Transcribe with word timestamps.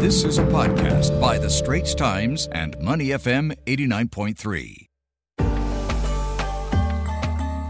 This 0.00 0.24
is 0.24 0.38
a 0.38 0.44
podcast 0.44 1.20
by 1.20 1.36
The 1.36 1.50
Straits 1.50 1.94
Times 1.94 2.48
and 2.52 2.74
Money 2.80 3.08
FM 3.08 3.54
89.3. 3.66 4.86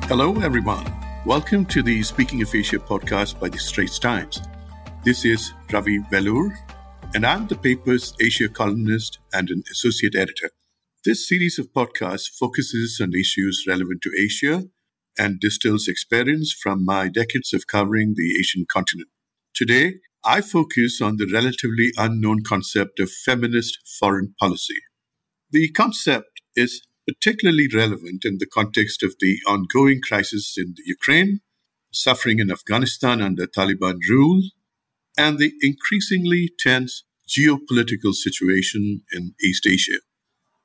Hello, 0.06 0.38
everyone. 0.38 0.86
Welcome 1.26 1.66
to 1.66 1.82
the 1.82 2.04
Speaking 2.04 2.40
of 2.40 2.54
Asia 2.54 2.78
podcast 2.78 3.40
by 3.40 3.48
The 3.48 3.58
Straits 3.58 3.98
Times. 3.98 4.40
This 5.04 5.24
is 5.24 5.52
Ravi 5.72 5.98
Velloor, 6.12 6.54
and 7.16 7.26
I'm 7.26 7.48
the 7.48 7.56
paper's 7.56 8.14
Asia 8.20 8.48
columnist 8.48 9.18
and 9.32 9.50
an 9.50 9.64
associate 9.68 10.14
editor. 10.14 10.50
This 11.04 11.28
series 11.28 11.58
of 11.58 11.72
podcasts 11.72 12.28
focuses 12.28 13.00
on 13.02 13.12
issues 13.12 13.64
relevant 13.66 14.02
to 14.02 14.12
Asia 14.16 14.68
and 15.18 15.40
distills 15.40 15.88
experience 15.88 16.52
from 16.52 16.84
my 16.84 17.08
decades 17.08 17.52
of 17.52 17.66
covering 17.66 18.14
the 18.14 18.36
Asian 18.38 18.66
continent. 18.70 19.08
Today, 19.52 19.94
I 20.24 20.42
focus 20.42 21.00
on 21.00 21.16
the 21.16 21.26
relatively 21.32 21.92
unknown 21.96 22.42
concept 22.46 23.00
of 23.00 23.10
feminist 23.10 23.78
foreign 23.98 24.34
policy. 24.38 24.76
The 25.50 25.70
concept 25.70 26.42
is 26.54 26.82
particularly 27.08 27.68
relevant 27.74 28.24
in 28.26 28.36
the 28.38 28.46
context 28.46 29.02
of 29.02 29.14
the 29.20 29.38
ongoing 29.46 30.00
crisis 30.06 30.54
in 30.58 30.74
Ukraine, 30.84 31.40
suffering 31.90 32.38
in 32.38 32.50
Afghanistan 32.50 33.22
under 33.22 33.46
Taliban 33.46 33.98
rule, 34.08 34.42
and 35.16 35.38
the 35.38 35.52
increasingly 35.62 36.50
tense 36.58 37.04
geopolitical 37.28 38.12
situation 38.12 39.02
in 39.12 39.34
East 39.42 39.66
Asia. 39.66 40.00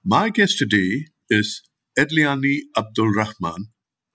My 0.04 0.30
guest 0.30 0.58
today 0.60 1.08
is 1.30 1.64
Eirliani 1.98 2.60
Abdul 2.78 3.14
Rahman, 3.14 3.68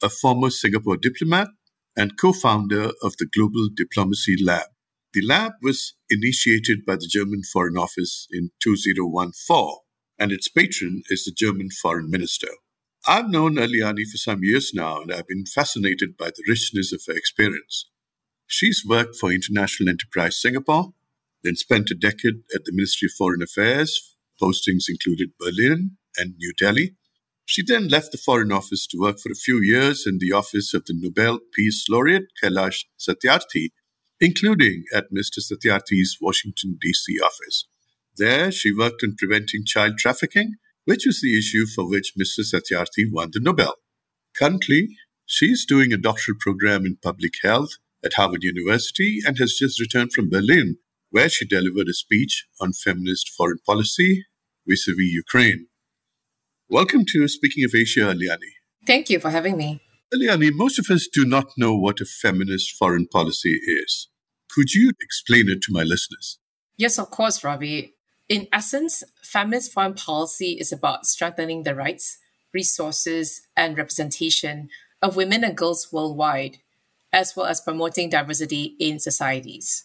a 0.02 0.10
former 0.10 0.51
Singapore 0.51 0.98
diplomat 0.98 1.48
and 1.96 2.18
co 2.18 2.32
founder 2.32 2.93
of 3.02 3.16
the 3.18 3.27
Global 3.34 3.68
Diplomacy 3.74 4.37
Lab. 4.43 4.66
The 5.12 5.27
lab 5.27 5.55
was 5.60 5.95
initiated 6.09 6.87
by 6.87 6.95
the 6.95 7.09
German 7.10 7.42
Foreign 7.42 7.77
Office 7.77 8.28
in 8.30 8.51
2014, 8.62 9.78
and 10.21 10.30
its 10.30 10.46
patron 10.46 11.02
is 11.09 11.24
the 11.24 11.32
German 11.37 11.68
Foreign 11.82 12.09
Minister. 12.09 12.46
I've 13.09 13.29
known 13.29 13.57
Eirliani 13.57 14.04
for 14.09 14.18
some 14.18 14.45
years 14.45 14.70
now, 14.73 15.01
and 15.01 15.12
I've 15.12 15.26
been 15.26 15.46
fascinated 15.46 16.16
by 16.16 16.26
the 16.26 16.45
richness 16.46 16.93
of 16.93 17.02
her 17.09 17.15
experience. 17.15 17.90
She's 18.46 18.85
worked 18.88 19.16
for 19.16 19.32
International 19.32 19.88
Enterprise 19.88 20.40
Singapore, 20.40 20.93
then 21.42 21.57
spent 21.57 21.90
a 21.90 21.96
decade 21.96 22.45
at 22.54 22.65
the 22.65 22.73
Ministry 22.73 23.07
of 23.07 23.13
Foreign 23.18 23.42
Affairs. 23.42 24.15
Postings 24.40 24.85
included 24.88 25.30
Berlin 25.40 25.96
and 26.16 26.35
New 26.38 26.52
Delhi. 26.57 26.95
She 27.46 27.65
then 27.66 27.88
left 27.88 28.13
the 28.13 28.18
Foreign 28.18 28.52
Office 28.52 28.87
to 28.87 29.01
work 29.01 29.18
for 29.18 29.32
a 29.32 29.35
few 29.35 29.60
years 29.60 30.07
in 30.07 30.18
the 30.18 30.30
office 30.30 30.73
of 30.73 30.85
the 30.85 30.95
Nobel 30.96 31.40
Peace 31.52 31.87
Laureate 31.90 32.29
Kailash 32.40 32.85
Satyarthi 32.96 33.70
including 34.21 34.85
at 34.95 35.07
Mr. 35.13 35.38
Satyarthi's 35.40 36.18
Washington, 36.21 36.79
D.C. 36.80 37.18
office. 37.21 37.66
There, 38.16 38.52
she 38.52 38.73
worked 38.73 39.02
on 39.02 39.16
preventing 39.16 39.65
child 39.65 39.96
trafficking, 39.99 40.57
which 40.85 41.07
was 41.07 41.21
the 41.21 41.38
issue 41.38 41.66
for 41.66 41.88
which 41.88 42.13
Mr. 42.21 42.41
Satyarthi 42.41 43.10
won 43.10 43.30
the 43.32 43.41
Nobel. 43.41 43.76
Currently, 44.37 44.88
she's 45.26 45.65
doing 45.65 45.93
a 45.93 45.96
doctoral 45.96 46.37
program 46.38 46.85
in 46.85 46.98
public 47.02 47.35
health 47.43 47.71
at 48.04 48.15
Harvard 48.15 48.43
University 48.43 49.21
and 49.24 49.38
has 49.38 49.54
just 49.54 49.80
returned 49.80 50.13
from 50.13 50.30
Berlin, 50.30 50.76
where 51.10 51.29
she 51.29 51.46
delivered 51.46 51.88
a 51.88 51.95
speech 51.95 52.46
on 52.60 52.73
feminist 52.73 53.30
foreign 53.30 53.59
policy 53.66 54.24
vis 54.66 54.87
a 54.88 54.93
vis 54.93 55.13
Ukraine. 55.13 55.66
Welcome 56.68 57.04
to 57.13 57.26
Speaking 57.29 57.65
of 57.65 57.74
Asia, 57.74 58.15
Liani. 58.15 58.52
Thank 58.87 59.10
you 59.10 59.18
for 59.18 59.30
having 59.30 59.57
me. 59.57 59.80
Liani, 60.13 60.51
most 60.53 60.79
of 60.79 60.91
us 60.91 61.07
do 61.07 61.25
not 61.25 61.53
know 61.57 61.75
what 61.77 62.01
a 62.01 62.05
feminist 62.05 62.73
foreign 62.73 63.07
policy 63.07 63.61
is. 63.65 64.09
Could 64.50 64.75
you 64.75 64.93
explain 65.00 65.49
it 65.49 65.62
to 65.62 65.72
my 65.72 65.83
listeners? 65.83 66.39
Yes, 66.77 66.99
of 66.99 67.11
course, 67.11 67.44
Ravi. 67.44 67.94
In 68.28 68.49
essence, 68.53 69.05
feminist 69.22 69.72
foreign 69.72 69.94
policy 69.94 70.56
is 70.61 70.72
about 70.72 71.06
strengthening 71.06 71.62
the 71.62 71.75
rights, 71.75 72.19
resources, 72.53 73.43
and 73.56 73.78
representation 73.78 74.69
of 75.00 75.16
women 75.16 75.44
and 75.44 75.56
girls 75.56 75.93
worldwide, 75.93 76.59
as 77.12 77.37
well 77.37 77.47
as 77.47 77.60
promoting 77.60 78.10
diversity 78.10 78.76
in 78.81 78.99
societies. 78.99 79.84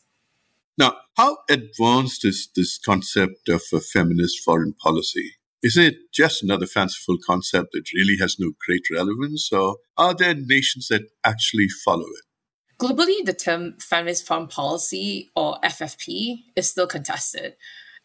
Now, 0.78 0.98
how 1.16 1.38
advanced 1.50 2.26
is 2.26 2.50
this 2.56 2.78
concept 2.78 3.48
of 3.50 3.62
a 3.72 3.80
feminist 3.80 4.44
foreign 4.44 4.74
policy? 4.74 5.36
Is 5.66 5.78
it 5.78 6.14
just 6.14 6.44
another 6.44 6.68
fanciful 6.68 7.18
concept 7.26 7.70
that 7.72 7.92
really 7.92 8.18
has 8.20 8.36
no 8.38 8.52
great 8.68 8.84
relevance, 8.94 9.52
or 9.52 9.78
are 9.98 10.14
there 10.14 10.36
nations 10.36 10.90
that 10.90 11.10
actually 11.24 11.70
follow 11.84 12.06
it? 12.06 12.78
Globally, 12.78 13.26
the 13.26 13.34
term 13.34 13.74
feminist 13.80 14.28
foreign 14.28 14.46
policy 14.46 15.32
or 15.36 15.58
FFP 15.64 16.44
is 16.56 16.70
still 16.70 16.86
contested. 16.86 17.56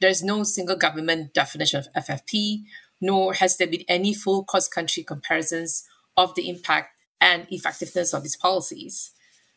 There 0.01 0.09
is 0.09 0.23
no 0.23 0.43
single 0.43 0.77
government 0.77 1.35
definition 1.35 1.81
of 1.81 2.05
FFP, 2.05 2.63
nor 2.99 3.35
has 3.35 3.59
there 3.59 3.69
been 3.69 3.85
any 3.89 4.15
full 4.15 4.43
cross 4.43 4.67
country 4.67 5.03
comparisons 5.03 5.85
of 6.17 6.35
the 6.37 6.49
impact 6.49 6.97
and 7.21 7.47
effectiveness 7.51 8.15
of 8.15 8.23
these 8.23 8.37
policies. 8.37 9.13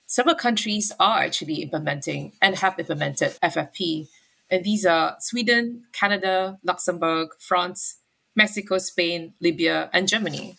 Several 0.07 0.35
countries 0.35 0.91
are 0.99 1.19
actually 1.19 1.61
implementing 1.61 2.33
and 2.41 2.57
have 2.57 2.77
implemented 2.77 3.37
FFP, 3.41 4.09
and 4.53 4.63
these 4.63 4.85
are 4.85 5.15
Sweden, 5.19 5.85
Canada, 5.93 6.59
Luxembourg, 6.63 7.29
France, 7.39 7.97
Mexico, 8.35 8.77
Spain, 8.77 9.33
Liberia, 9.41 9.89
and 9.91 10.07
Germany. 10.07 10.57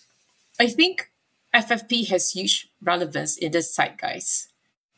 I 0.59 0.67
think 0.67 1.13
FFP 1.55 2.09
has 2.09 2.33
huge 2.33 2.71
relevance 2.83 3.37
in 3.37 3.53
this 3.53 3.73
zeitgeist. 3.73 4.49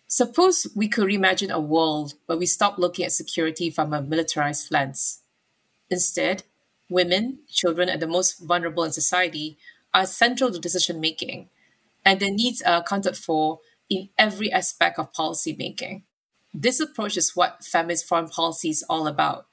Suppose 0.07 0.67
we 0.75 0.89
could 0.89 1.13
imagine 1.13 1.51
a 1.51 1.61
world 1.61 2.15
where 2.25 2.39
we 2.39 2.47
stop 2.47 2.79
looking 2.79 3.05
at 3.05 3.13
security 3.13 3.69
from 3.69 3.93
a 3.93 4.01
militarized 4.01 4.73
lens. 4.73 5.21
Instead, 5.91 6.45
women, 6.89 7.41
children, 7.51 7.91
and 7.91 8.01
the 8.01 8.07
most 8.07 8.39
vulnerable 8.41 8.85
in 8.85 8.93
society 8.93 9.59
are 9.93 10.07
central 10.07 10.51
to 10.51 10.59
decision 10.59 11.01
making, 11.03 11.51
and 12.03 12.19
their 12.19 12.33
needs 12.33 12.63
are 12.63 12.79
accounted 12.79 13.19
for 13.19 13.61
in 13.91 14.09
every 14.17 14.51
aspect 14.51 14.99
of 14.99 15.13
policy 15.13 15.55
making. 15.59 16.05
This 16.59 16.81
approach 16.81 17.19
is 17.19 17.37
what 17.37 17.63
feminist 17.63 18.09
foreign 18.09 18.29
policy 18.29 18.71
is 18.71 18.83
all 18.89 19.07
about. 19.07 19.47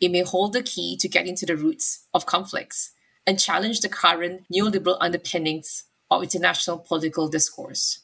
It 0.00 0.12
may 0.12 0.22
hold 0.22 0.52
the 0.52 0.62
key 0.62 0.96
to 0.98 1.08
getting 1.08 1.34
to 1.34 1.46
the 1.46 1.56
roots 1.56 2.06
of 2.14 2.24
conflicts 2.24 2.92
and 3.26 3.40
challenge 3.40 3.80
the 3.80 3.88
current 3.88 4.44
neoliberal 4.48 4.96
underpinnings 5.00 5.84
of 6.08 6.22
international 6.22 6.78
political 6.78 7.28
discourse. 7.28 7.98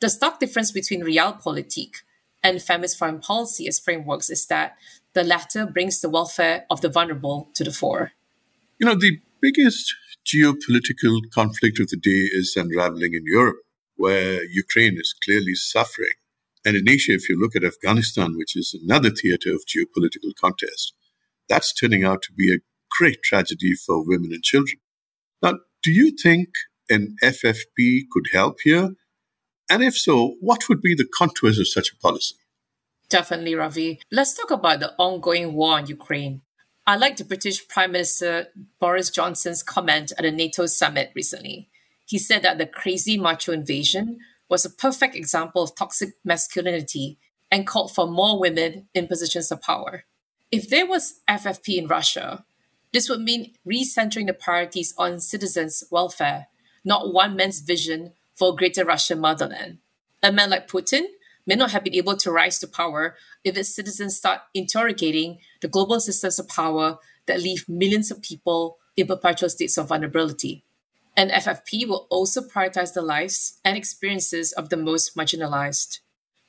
The 0.00 0.08
stark 0.08 0.40
difference 0.40 0.70
between 0.72 1.02
realpolitik 1.02 1.96
and 2.42 2.62
feminist 2.62 2.98
foreign 2.98 3.20
policy 3.20 3.68
as 3.68 3.78
frameworks 3.78 4.30
is 4.30 4.46
that 4.46 4.78
the 5.12 5.22
latter 5.22 5.66
brings 5.66 6.00
the 6.00 6.08
welfare 6.08 6.64
of 6.70 6.80
the 6.80 6.88
vulnerable 6.88 7.50
to 7.52 7.62
the 7.62 7.72
fore. 7.72 8.12
You 8.78 8.86
know, 8.86 8.94
the 8.94 9.20
biggest 9.42 9.94
geopolitical 10.24 11.20
conflict 11.30 11.78
of 11.78 11.88
the 11.88 11.98
day 11.98 12.30
is 12.32 12.54
unraveling 12.56 13.12
in 13.12 13.24
Europe, 13.26 13.60
where 13.96 14.42
Ukraine 14.44 14.96
is 14.96 15.14
clearly 15.22 15.54
suffering 15.54 16.14
and 16.64 16.76
in 16.76 16.88
Asia, 16.88 17.12
if 17.12 17.28
you 17.28 17.38
look 17.40 17.56
at 17.56 17.64
Afghanistan, 17.64 18.36
which 18.36 18.56
is 18.56 18.78
another 18.84 19.10
theater 19.10 19.50
of 19.50 19.64
geopolitical 19.66 20.34
contest, 20.40 20.94
that's 21.48 21.72
turning 21.72 22.04
out 22.04 22.22
to 22.22 22.32
be 22.32 22.52
a 22.52 22.58
great 22.90 23.22
tragedy 23.22 23.74
for 23.74 24.06
women 24.06 24.32
and 24.32 24.42
children. 24.42 24.78
Now, 25.42 25.54
do 25.82 25.90
you 25.90 26.12
think 26.12 26.48
an 26.88 27.16
FFP 27.22 28.02
could 28.10 28.26
help 28.32 28.58
here? 28.62 28.90
And 29.68 29.82
if 29.82 29.96
so, 29.96 30.36
what 30.40 30.68
would 30.68 30.80
be 30.80 30.94
the 30.94 31.08
contours 31.18 31.58
of 31.58 31.66
such 31.68 31.92
a 31.92 31.96
policy? 31.96 32.36
Definitely, 33.08 33.54
Ravi. 33.54 34.00
Let's 34.10 34.34
talk 34.34 34.50
about 34.50 34.80
the 34.80 34.94
ongoing 34.98 35.54
war 35.54 35.78
in 35.78 35.86
Ukraine. 35.86 36.42
I 36.86 36.96
like 36.96 37.16
the 37.16 37.24
British 37.24 37.66
Prime 37.68 37.92
Minister 37.92 38.48
Boris 38.80 39.10
Johnson's 39.10 39.62
comment 39.62 40.12
at 40.18 40.24
a 40.24 40.32
NATO 40.32 40.66
summit 40.66 41.12
recently. 41.14 41.68
He 42.06 42.18
said 42.18 42.42
that 42.42 42.58
the 42.58 42.66
crazy 42.66 43.18
macho 43.18 43.52
invasion 43.52 44.18
was 44.52 44.66
a 44.66 44.70
perfect 44.70 45.16
example 45.16 45.62
of 45.62 45.74
toxic 45.74 46.10
masculinity 46.26 47.16
and 47.50 47.66
called 47.66 47.94
for 47.94 48.06
more 48.06 48.38
women 48.38 48.86
in 48.92 49.08
positions 49.08 49.50
of 49.50 49.62
power. 49.62 50.04
If 50.50 50.68
there 50.68 50.86
was 50.86 51.20
FFP 51.26 51.78
in 51.78 51.86
Russia, 51.86 52.44
this 52.92 53.08
would 53.08 53.22
mean 53.22 53.54
recentering 53.66 54.26
the 54.26 54.34
priorities 54.34 54.92
on 54.98 55.20
citizens' 55.20 55.82
welfare, 55.90 56.48
not 56.84 57.14
one 57.14 57.34
man's 57.34 57.60
vision 57.60 58.12
for 58.34 58.52
a 58.52 58.54
greater 58.54 58.84
Russian 58.84 59.20
motherland. 59.20 59.78
A 60.22 60.30
man 60.30 60.50
like 60.50 60.68
Putin 60.68 61.04
may 61.46 61.54
not 61.54 61.70
have 61.70 61.82
been 61.82 61.94
able 61.94 62.18
to 62.18 62.30
rise 62.30 62.58
to 62.58 62.66
power 62.68 63.16
if 63.44 63.56
its 63.56 63.74
citizens 63.74 64.16
start 64.16 64.42
interrogating 64.52 65.38
the 65.62 65.68
global 65.68 65.98
systems 65.98 66.38
of 66.38 66.46
power 66.46 66.98
that 67.24 67.40
leave 67.40 67.66
millions 67.70 68.10
of 68.10 68.20
people 68.20 68.76
in 68.98 69.06
perpetual 69.06 69.48
states 69.48 69.78
of 69.78 69.88
vulnerability. 69.88 70.62
And 71.16 71.30
FFP 71.30 71.86
will 71.86 72.06
also 72.10 72.40
prioritize 72.40 72.94
the 72.94 73.02
lives 73.02 73.60
and 73.64 73.76
experiences 73.76 74.52
of 74.52 74.70
the 74.70 74.76
most 74.76 75.16
marginalized. 75.16 75.98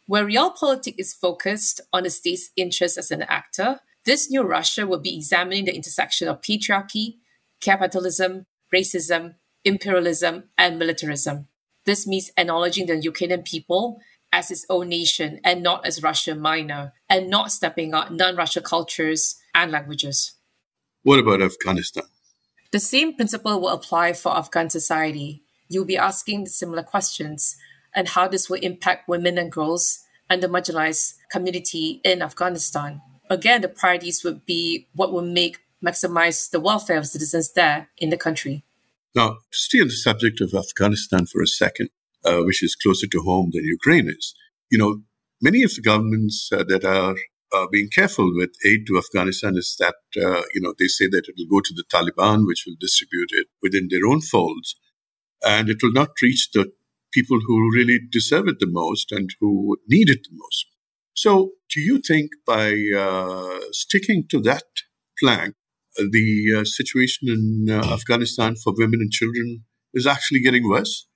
Where 0.06 0.26
realpolitik 0.26 0.96
is 0.98 1.14
focused 1.14 1.82
on 1.92 2.04
the 2.04 2.10
state's 2.10 2.50
interest 2.56 2.98
as 2.98 3.12
an 3.12 3.24
actor, 3.24 3.80
this 4.06 4.30
new 4.30 4.44
Russia 4.44 4.86
will 4.86 5.00
be 5.00 5.16
examining 5.16 5.66
the 5.66 5.76
intersection 5.76 6.28
of 6.28 6.42
patriarchy, 6.42 7.16
capitalism, 7.62 8.46
racism, 8.74 9.36
imperialism, 9.64 10.50
and 10.58 10.78
militarism. 10.78 11.48
This 11.86 12.06
means 12.08 12.32
acknowledging 12.38 12.88
the 12.88 12.98
Ukrainian 12.98 13.44
people 13.44 14.00
as 14.32 14.50
its 14.50 14.66
own 14.70 14.90
nation 14.90 15.40
and 15.44 15.62
not 15.62 15.86
as 15.86 16.02
Russia 16.02 16.36
minor, 16.36 16.94
and 17.08 17.30
not 17.30 17.52
stepping 17.52 17.94
out 17.94 18.12
non 18.12 18.36
Russia 18.36 18.62
cultures 18.62 19.36
and 19.54 19.72
languages. 19.72 20.34
What 21.04 21.20
about 21.20 21.42
Afghanistan? 21.42 22.04
The 22.74 22.80
same 22.80 23.14
principle 23.14 23.62
will 23.62 23.70
apply 23.70 24.14
for 24.14 24.36
Afghan 24.36 24.72
society. 24.72 25.44
You'll 25.70 25.86
be 25.86 25.96
asking 25.96 26.48
similar 26.48 26.82
questions 26.82 27.56
and 27.94 28.08
how 28.08 28.28
this 28.28 28.50
will 28.50 28.60
impact 28.62 29.08
women 29.08 29.38
and 29.38 29.52
girls 29.52 30.00
and 30.28 30.42
the 30.42 30.48
marginalized 30.48 31.14
community 31.30 32.02
in 32.04 32.24
Afghanistan. 32.24 33.00
Again, 33.30 33.62
the 33.62 33.68
priorities 33.68 34.24
would 34.24 34.44
be 34.48 34.88
what 34.96 35.14
will 35.14 35.22
make 35.22 35.60
maximize 35.86 36.50
the 36.50 36.60
welfare 36.60 36.98
of 36.98 37.06
citizens 37.06 37.54
there 37.54 37.90
in 38.00 38.10
the 38.10 38.18
country. 38.18 38.64
Now, 39.14 39.30
to 39.52 39.58
stay 39.68 39.80
on 39.80 39.90
the 39.90 39.94
subject 39.94 40.42
of 40.42 40.56
Afghanistan 40.56 41.28
for 41.28 41.44
a 41.44 41.48
second, 41.48 41.90
uh, 42.26 42.40
which 42.40 42.64
is 42.64 42.76
closer 42.76 43.06
to 43.06 43.22
home 43.22 43.52
than 43.54 43.66
Ukraine 43.66 44.10
is, 44.10 44.34
you 44.72 44.80
know, 44.80 45.04
many 45.40 45.62
of 45.62 45.76
the 45.76 45.82
governments 45.82 46.50
uh, 46.52 46.64
that 46.64 46.84
are 46.84 47.16
uh, 47.54 47.68
being 47.72 47.90
careful 47.90 48.32
with 48.36 48.52
aid 48.66 48.88
to 48.88 48.98
Afghanistan 48.98 49.56
is 49.56 49.76
that, 49.80 49.96
uh, 50.18 50.42
you 50.54 50.62
know, 50.62 50.74
they 50.78 50.88
say 50.88 51.08
that 51.08 51.26
it 51.28 51.36
will 51.38 51.58
go 51.58 51.62
to 51.62 51.74
the 51.74 51.84
Taliban, 51.94 52.46
which 52.48 52.64
will 52.66 52.76
distribute 52.80 53.30
it 53.32 53.48
within 53.62 53.88
their 53.90 54.08
own 54.08 54.22
folds. 54.22 54.76
And 55.46 55.70
it 55.70 55.78
will 55.84 55.92
not 55.92 56.10
reach 56.22 56.50
the 56.52 56.72
people 57.12 57.40
who 57.46 57.72
really 57.76 58.00
deserve 58.12 58.48
it 58.48 58.60
the 58.60 58.68
most 58.70 59.12
and 59.12 59.30
who 59.40 59.78
need 59.88 60.10
it 60.10 60.24
the 60.24 60.36
most. 60.36 60.66
So, 61.16 61.52
do 61.70 61.80
you 61.80 62.02
think 62.02 62.32
by 62.46 62.74
uh, 62.98 63.60
sticking 63.72 64.26
to 64.30 64.42
that 64.42 64.64
plank, 65.20 65.54
uh, 66.00 66.04
the 66.12 66.56
uh, 66.58 66.64
situation 66.64 67.30
in 67.30 67.70
uh, 67.70 67.94
Afghanistan 67.94 68.56
for 68.56 68.74
women 68.76 69.00
and 69.00 69.12
children 69.12 69.64
is 69.94 70.08
actually 70.08 70.40
getting 70.40 70.68
worse? 70.68 71.08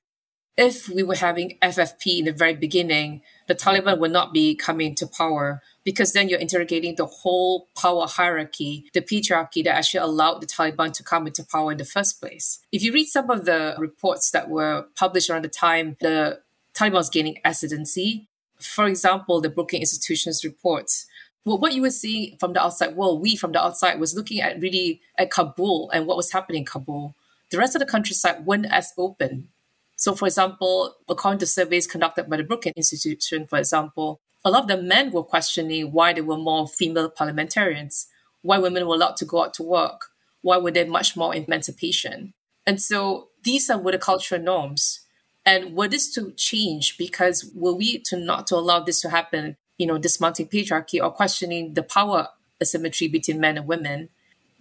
If 0.56 0.90
we 0.90 1.04
were 1.04 1.16
having 1.16 1.58
FFP 1.62 2.20
in 2.20 2.26
the 2.26 2.32
very 2.32 2.56
beginning, 2.56 3.22
the 3.48 3.56
Taliban 3.56 4.00
would 4.00 4.12
not 4.12 4.34
be 4.34 4.56
coming 4.56 4.96
to 4.96 5.08
power 5.08 5.62
because 5.88 6.12
then 6.12 6.28
you're 6.28 6.38
interrogating 6.38 6.96
the 6.96 7.06
whole 7.06 7.70
power 7.82 8.06
hierarchy, 8.08 8.90
the 8.94 9.00
patriarchy 9.00 9.64
that 9.64 9.74
actually 9.74 10.02
allowed 10.02 10.42
the 10.42 10.46
Taliban 10.46 10.92
to 10.92 11.02
come 11.02 11.26
into 11.26 11.46
power 11.46 11.72
in 11.72 11.78
the 11.78 11.86
first 11.86 12.20
place. 12.20 12.60
If 12.74 12.84
you 12.84 12.92
read 12.92 13.06
some 13.06 13.30
of 13.30 13.46
the 13.46 13.74
reports 13.78 14.30
that 14.32 14.50
were 14.50 14.88
published 14.98 15.30
around 15.30 15.46
the 15.46 15.48
time 15.48 15.96
the 16.02 16.42
Taliban 16.74 16.96
was 16.96 17.10
gaining 17.10 17.40
ascendancy, 17.46 18.28
for 18.60 18.86
example, 18.86 19.40
the 19.40 19.48
Brookings 19.48 19.94
Institution's 19.94 20.44
reports, 20.44 21.06
well, 21.46 21.58
what 21.58 21.74
you 21.74 21.84
were 21.84 21.90
seeing 21.90 22.36
from 22.38 22.52
the 22.52 22.62
outside 22.62 22.98
world, 22.98 23.22
we 23.22 23.38
from 23.38 23.54
the 23.54 23.64
outside 23.64 23.98
was 23.98 24.14
looking 24.14 24.42
at 24.42 24.60
really 24.60 25.00
at 25.18 25.32
Kabul 25.32 25.90
and 25.92 26.06
what 26.06 26.18
was 26.18 26.34
happening 26.34 26.64
in 26.64 26.66
Kabul. 26.66 27.16
The 27.50 27.60
rest 27.60 27.76
of 27.76 27.80
the 27.80 27.86
countryside 27.86 28.46
weren't 28.46 28.66
as 28.70 28.92
open. 28.98 29.48
So, 29.96 30.14
for 30.16 30.28
example, 30.28 30.98
according 31.08 31.40
to 31.40 31.48
surveys 31.48 31.88
conducted 31.88 32.30
by 32.30 32.36
the 32.36 32.44
Brookings 32.44 32.76
Institution, 32.76 33.48
for 33.48 33.58
example, 33.58 34.20
a 34.48 34.50
lot 34.50 34.64
of 34.64 34.68
the 34.70 34.82
men 34.82 35.12
were 35.12 35.24
questioning 35.24 35.92
why 35.92 36.14
there 36.14 36.24
were 36.24 36.38
more 36.38 36.68
female 36.68 37.10
parliamentarians, 37.10 38.08
why 38.44 38.58
women 38.58 38.88
were 38.88 38.96
allowed 38.96 39.18
to 39.18 39.26
go 39.26 39.44
out 39.44 39.54
to 39.56 39.64
work, 39.64 40.06
why 40.42 40.56
were 40.56 40.72
there 40.72 40.88
much 40.88 41.18
more 41.18 41.36
emancipation. 41.36 42.34
And 42.66 42.82
so 42.82 43.28
these 43.44 43.70
are 43.70 43.78
were 43.78 43.92
the 43.92 43.98
cultural 43.98 44.42
norms. 44.42 45.02
And 45.46 45.76
were 45.76 45.90
this 45.90 46.14
to 46.14 46.32
change 46.32 46.98
because 46.98 47.52
were 47.54 47.74
we 47.74 48.00
to 48.06 48.18
not 48.18 48.48
to 48.48 48.56
allow 48.56 48.80
this 48.80 49.02
to 49.02 49.10
happen, 49.10 49.58
you 49.78 49.86
know, 49.86 49.98
dismounting 49.98 50.48
patriarchy 50.48 51.04
or 51.04 51.12
questioning 51.12 51.74
the 51.74 51.84
power 51.84 52.30
asymmetry 52.62 53.10
between 53.10 53.42
men 53.42 53.58
and 53.58 53.68
women, 53.68 54.10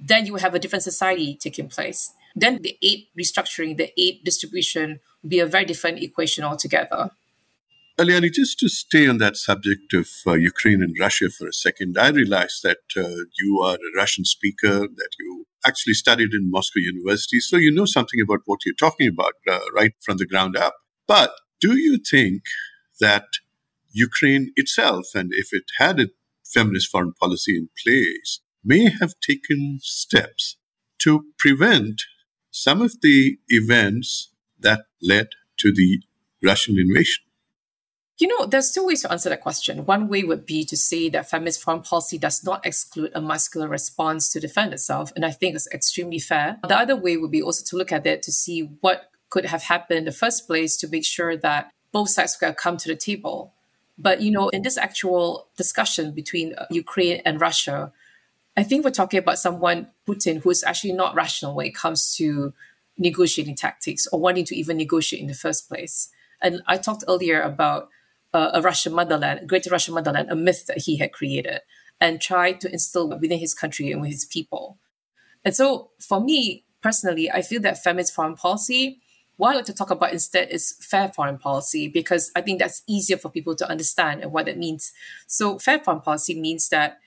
then 0.01 0.27
you 0.27 0.33
would 0.33 0.43
have 0.43 0.55
a 0.55 0.59
different 0.59 0.83
society 0.83 1.37
taking 1.41 1.69
place. 1.69 2.13
Then 2.35 2.61
the 2.63 2.77
aid 2.83 3.07
restructuring, 3.19 3.77
the 3.77 3.93
aid 4.01 4.25
distribution 4.25 4.99
would 5.23 5.31
be 5.31 5.39
a 5.39 5.47
very 5.47 5.65
different 5.65 6.03
equation 6.03 6.43
altogether. 6.43 7.11
Eirliani, 7.99 8.31
just 8.31 8.59
to 8.59 8.69
stay 8.69 9.09
on 9.09 9.17
that 9.19 9.39
subject 9.39 9.95
of 9.95 10.07
uh, 10.27 10.35
Ukraine 10.35 10.83
and 10.83 10.95
Russia 11.01 11.31
for 11.31 11.49
a 11.49 11.53
second, 11.55 11.97
I 11.99 12.09
realize 12.09 12.61
that 12.63 12.85
uh, 12.95 13.25
you 13.41 13.61
are 13.63 13.77
a 13.77 13.97
Russian 13.97 14.27
speaker, 14.27 14.81
that 14.81 15.13
you 15.19 15.47
actually 15.67 15.95
studied 15.95 16.35
in 16.35 16.51
Moscow 16.51 16.79
University, 16.79 17.41
so 17.41 17.57
you 17.57 17.73
know 17.73 17.87
something 17.87 18.21
about 18.21 18.41
what 18.45 18.67
you're 18.67 18.75
talking 18.75 19.09
about 19.09 19.33
uh, 19.51 19.61
right 19.75 19.95
from 20.03 20.19
the 20.19 20.27
ground 20.27 20.59
up. 20.59 20.75
But 21.07 21.31
do 21.59 21.79
you 21.79 21.97
think 21.97 22.43
that 23.01 23.25
Ukraine 23.93 24.53
itself, 24.57 25.07
and 25.15 25.31
if 25.33 25.55
it 25.55 25.65
had 25.79 25.99
a 25.99 26.11
feminist 26.45 26.91
foreign 26.91 27.15
policy 27.15 27.57
in 27.57 27.71
place, 27.83 28.41
may 28.63 28.91
have 29.01 29.15
taken 29.27 29.79
steps 29.81 30.59
to 30.99 31.25
prevent 31.39 32.03
some 32.51 32.83
of 32.83 33.01
the 33.01 33.39
events 33.49 34.33
that 34.61 34.83
led 35.01 35.29
to 35.61 35.73
the 35.73 36.01
Russian 36.43 36.79
invasion? 36.79 37.26
You 38.19 38.29
know, 38.29 38.47
there's 38.47 38.71
two 38.71 38.87
ways 38.87 39.03
to 39.03 39.13
answer 39.13 39.29
that 39.29 39.43
question. 39.43 39.85
One 39.85 40.09
way 40.09 40.23
would 40.23 40.47
be 40.47 40.65
to 40.65 40.77
say 40.77 41.11
that 41.11 41.29
feminist 41.29 41.63
foreign 41.63 41.83
policy 41.83 42.17
does 42.17 42.43
not 42.43 42.65
exclude 42.65 43.13
a 43.15 43.21
muscular 43.21 43.69
response 43.69 44.31
to 44.31 44.41
defend 44.41 44.73
itself. 44.73 45.13
And 45.15 45.25
I 45.25 45.31
think 45.31 45.55
it's 45.55 45.69
extremely 45.71 46.19
fair. 46.19 46.59
The 46.67 46.79
other 46.79 46.97
way 46.97 47.19
would 47.19 47.31
be 47.31 47.43
also 47.43 47.63
to 47.67 47.77
look 47.77 47.93
at 47.93 48.07
it 48.07 48.23
to 48.23 48.33
see 48.33 48.71
what 48.81 49.11
could 49.29 49.45
have 49.45 49.65
happened 49.65 49.99
in 49.99 50.05
the 50.07 50.13
first 50.13 50.47
place 50.47 50.79
to 50.79 50.89
make 50.89 51.05
sure 51.05 51.37
that 51.37 51.71
both 51.93 52.09
sides 52.09 52.37
could 52.37 52.57
come 52.57 52.79
to 52.79 52.89
the 52.89 52.97
table. 52.97 53.53
But, 53.99 54.23
you 54.23 54.31
know, 54.31 54.49
in 54.49 54.63
this 54.63 54.79
actual 54.79 55.49
discussion 55.57 56.13
between 56.13 56.55
uh, 56.55 56.67
Ukraine 56.71 57.21
and 57.25 57.41
Russia, 57.41 57.93
I 58.57 58.63
think 58.63 58.85
we're 58.85 58.91
talking 58.93 59.19
about 59.19 59.39
someone, 59.39 59.89
Putin, 60.09 60.41
who 60.43 60.51
is 60.51 60.65
actually 60.65 60.93
not 60.93 61.15
rational 61.15 61.55
when 61.55 61.67
it 61.67 61.75
comes 61.75 62.15
to 62.17 62.55
negotiating 62.97 63.57
tactics 63.57 64.07
or 64.07 64.21
wanting 64.21 64.47
to 64.47 64.57
even 64.57 64.79
negotiate 64.79 65.21
in 65.21 65.29
the 65.29 65.35
first 65.35 65.69
place. 65.69 66.09
And 66.41 66.63
I 66.67 66.79
talked 66.79 67.05
earlier 67.09 67.43
about 67.43 67.91
uh, 68.37 68.51
a 68.53 68.61
Russian 68.61 68.93
motherland, 68.93 69.41
a 69.41 69.47
greater 69.47 69.71
Russian 69.71 69.95
motherland, 69.95 70.31
a 70.31 70.37
myth 70.37 70.67
that 70.67 70.79
he 70.79 70.99
had 70.99 71.13
created 71.13 71.61
and 72.01 72.21
tried 72.21 72.61
to 72.61 72.71
instill 72.71 73.09
within 73.09 73.39
his 73.39 73.55
country 73.55 73.91
and 73.91 74.03
with 74.03 74.11
his 74.11 74.27
people. 74.27 74.79
And 75.45 75.57
so 75.57 75.91
for 75.99 76.21
me 76.21 76.65
personally, 76.83 77.31
I 77.31 77.41
feel 77.41 77.63
that 77.63 77.83
feminist 77.83 78.15
foreign 78.15 78.37
policy, 78.37 79.01
what 79.39 79.53
I 79.53 79.57
like 79.57 79.65
to 79.67 79.75
talk 79.75 79.91
about 79.91 80.13
instead 80.13 80.51
is 80.51 80.77
fair 80.81 81.09
foreign 81.09 81.39
policy 81.39 81.89
because 81.89 82.31
I 82.37 82.43
think 82.43 82.59
that's 82.59 82.83
easier 82.87 83.17
for 83.17 83.31
people 83.31 83.57
to 83.57 83.69
understand 83.69 84.23
and 84.23 84.33
what 84.33 84.47
that 84.47 84.59
means. 84.59 84.93
So 85.27 85.59
fair 85.59 85.79
foreign 85.79 86.01
policy 86.01 86.39
means 86.39 86.69
that 86.69 86.99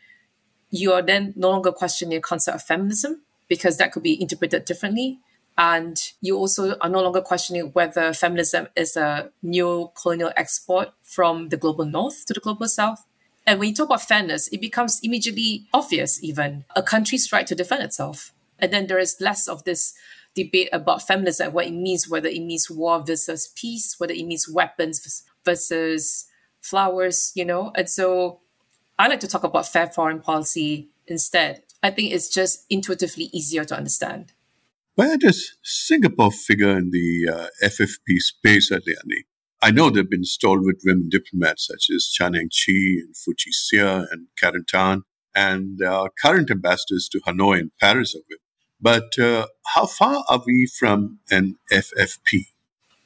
you 0.72 0.94
are 0.94 1.02
then 1.02 1.34
no 1.36 1.52
longer 1.52 1.72
questioning 1.72 2.18
the 2.18 2.22
concept 2.22 2.56
of 2.56 2.64
feminism 2.64 3.22
because 3.48 3.78
that 3.78 3.92
could 3.92 4.04
be 4.04 4.20
interpreted 4.20 4.66
differently. 4.66 5.20
And 5.60 6.02
you 6.22 6.38
also 6.38 6.78
are 6.78 6.90
no 6.90 7.02
longer 7.02 7.20
questioning 7.20 7.72
whether 7.74 8.14
feminism 8.14 8.70
is 8.78 8.96
a 8.96 9.30
new 9.44 9.92
colonial 10.02 10.32
export 10.38 10.94
from 11.02 11.50
the 11.50 11.58
global 11.58 11.84
north 11.84 12.26
to 12.28 12.34
the 12.34 12.40
global 12.40 12.70
south. 12.70 13.06
And 13.46 13.60
when 13.60 13.68
you 13.68 13.76
talk 13.76 13.88
about 13.88 14.02
fairness, 14.02 14.48
it 14.54 14.62
becomes 14.62 15.02
immediately 15.04 15.68
obvious, 15.74 16.24
even 16.24 16.64
a 16.78 16.82
country's 16.82 17.34
right 17.34 17.46
to 17.46 17.56
defend 17.56 17.84
itself. 17.84 18.34
And 18.58 18.72
then 18.72 18.88
there 18.88 19.00
is 19.00 19.18
less 19.20 19.50
of 19.50 19.66
this 19.66 19.94
debate 20.34 20.70
about 20.72 21.06
feminism, 21.06 21.52
what 21.52 21.68
it 21.68 21.74
means, 21.74 22.08
whether 22.08 22.30
it 22.30 22.42
means 22.42 22.72
war 22.72 23.04
versus 23.06 23.52
peace, 23.54 23.96
whether 23.98 24.14
it 24.14 24.26
means 24.26 24.48
weapons 24.48 25.24
versus 25.44 26.28
flowers, 26.62 27.34
you 27.36 27.44
know? 27.44 27.74
And 27.76 27.90
so 27.90 28.40
I 28.98 29.10
like 29.10 29.20
to 29.22 29.28
talk 29.28 29.44
about 29.44 29.68
fair 29.68 29.88
foreign 29.88 30.22
policy 30.22 30.88
instead. 31.06 31.64
I 31.84 31.92
think 31.92 32.14
it's 32.14 32.30
just 32.30 32.66
intuitively 32.70 33.26
easier 33.34 33.66
to 33.66 33.76
understand. 33.76 34.32
Where 35.00 35.16
does 35.16 35.56
Singapore 35.64 36.30
figure 36.30 36.78
in 36.78 36.92
the 36.92 37.34
uh, 37.34 37.48
FFP 37.64 38.18
space, 38.18 38.70
Eirliani? 38.70 39.22
I 39.62 39.72
know 39.72 39.90
there 39.90 40.04
have 40.04 40.10
been 40.10 40.26
stalwart 40.26 40.76
women 40.84 41.08
diplomats 41.08 41.68
such 41.68 41.88
as 41.96 42.10
Chan 42.12 42.34
Heng 42.34 42.50
Chee 42.52 43.02
and 43.06 43.16
Chi 43.16 43.50
Hsia 43.50 44.08
and 44.12 44.28
Karen 44.38 44.66
Tan, 44.68 45.04
and 45.34 45.82
uh, 45.82 46.10
current 46.22 46.52
ambassadors 46.52 47.08
to 47.14 47.22
Hanoi 47.22 47.60
and 47.60 47.72
Paris 47.80 48.14
of 48.14 48.24
it. 48.28 48.42
But 48.82 49.18
uh, 49.18 49.48
how 49.68 49.86
far 49.86 50.26
are 50.28 50.44
we 50.46 50.66
from 50.78 51.20
an 51.32 51.56
FFP? 51.72 52.48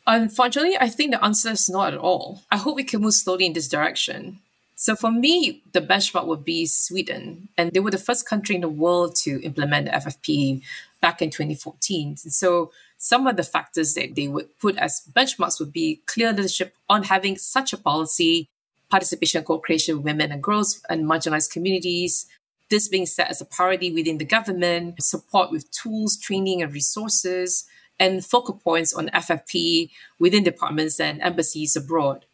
Unfortunately, 0.08 0.76
I 0.80 0.90
think 0.90 1.12
the 1.12 1.24
answer 1.24 1.52
is 1.52 1.70
not 1.70 1.94
at 1.94 2.00
all. 2.00 2.42
I 2.50 2.58
hope 2.58 2.76
we 2.76 2.86
can 2.86 3.02
move 3.02 3.14
slowly 3.14 3.46
in 3.46 3.54
this 3.54 3.68
direction. 3.68 4.40
So 4.76 4.96
for 4.96 5.12
me, 5.12 5.62
the 5.72 5.82
benchmark 5.82 6.26
would 6.26 6.44
be 6.44 6.66
Sweden. 6.66 7.50
And 7.58 7.72
they 7.72 7.80
were 7.80 7.92
the 7.92 7.98
first 7.98 8.28
country 8.28 8.56
in 8.56 8.62
the 8.62 8.70
world 8.70 9.16
to 9.24 9.42
implement 9.44 9.86
the 9.86 9.92
FFP 9.92 10.64
back 11.04 11.22
in 11.22 11.30
2014. 11.30 12.16
And 12.24 12.34
so 12.34 12.72
some 12.98 13.28
of 13.28 13.36
the 13.36 13.44
factors 13.44 13.94
that 13.96 14.16
they 14.16 14.30
would 14.30 14.58
put 14.58 14.78
as 14.78 15.02
benchmarks 15.12 15.60
would 15.60 15.74
be 15.74 16.02
clear 16.06 16.32
leadership 16.32 16.74
on 16.88 17.04
having 17.04 17.38
such 17.38 17.74
a 17.74 17.78
policy, 17.78 18.48
participation 18.90 19.40
and 19.40 19.46
co-creation 19.46 19.98
with 19.98 20.06
women 20.06 20.32
and 20.32 20.42
girls 20.42 20.82
and 20.90 21.04
marginalized 21.04 21.52
communities, 21.52 22.26
this 22.70 22.88
being 22.88 23.06
set 23.06 23.30
as 23.30 23.42
a 23.42 23.46
priority 23.46 23.92
within 23.92 24.18
the 24.18 24.24
government, 24.24 25.04
support 25.04 25.52
with 25.52 25.70
tools, 25.72 26.18
training, 26.18 26.64
and 26.64 26.74
resources, 26.74 27.66
and 28.00 28.26
focal 28.26 28.56
points 28.56 28.94
on 28.94 29.10
FFP 29.10 29.90
within 30.20 30.46
departments 30.46 31.02
and 31.02 31.22
embassies 31.22 31.76
abroad. 31.76 32.26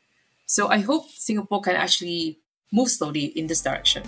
So 0.46 0.68
I 0.68 0.78
hope 0.78 1.10
Singapore 1.10 1.62
can 1.62 1.76
actually 1.76 2.38
move 2.72 2.90
slowly 2.90 3.26
in 3.26 3.48
this 3.48 3.62
direction. 3.62 4.04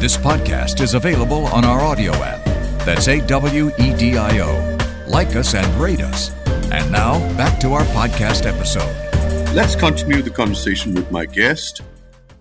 This 0.00 0.16
podcast 0.16 0.80
is 0.80 0.94
available 0.94 1.44
on 1.48 1.62
our 1.62 1.82
audio 1.82 2.14
app. 2.14 2.42
That's 2.86 3.06
A 3.06 3.20
W 3.20 3.70
E 3.78 3.92
D 3.92 4.16
I 4.16 4.38
O. 4.38 4.78
Like 5.06 5.36
us 5.36 5.54
and 5.54 5.66
rate 5.74 6.00
us. 6.00 6.30
And 6.72 6.90
now, 6.90 7.18
back 7.36 7.60
to 7.60 7.74
our 7.74 7.84
podcast 7.92 8.46
episode. 8.46 8.96
Let's 9.54 9.76
continue 9.76 10.22
the 10.22 10.30
conversation 10.30 10.94
with 10.94 11.10
my 11.10 11.26
guest, 11.26 11.82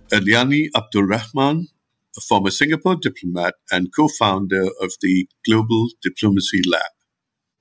Eirliani 0.07 0.69
Abdul 0.73 1.03
Rahman, 1.03 1.67
a 2.15 2.21
former 2.21 2.49
Singapore 2.49 2.95
diplomat 2.95 3.55
and 3.69 3.93
co 3.93 4.07
founder 4.07 4.69
of 4.79 4.93
the 5.01 5.27
Global 5.45 5.89
Diplomacy 6.01 6.61
Lab. 6.65 6.93